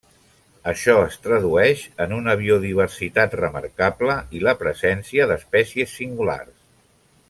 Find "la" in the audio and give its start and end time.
4.49-4.57